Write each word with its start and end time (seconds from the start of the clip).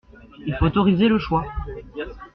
Il 0.47 0.55
faut 0.55 0.65
autoriser 0.65 1.07
le 1.07 1.19
choix. 1.19 1.45